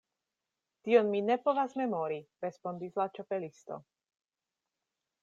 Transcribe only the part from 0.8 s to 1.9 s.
"Tion mi ne povas